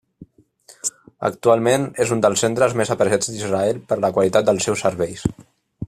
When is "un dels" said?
2.17-2.43